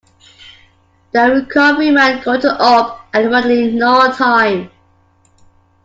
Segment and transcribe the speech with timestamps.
[1.11, 4.71] The recovery man got it up and running in no time.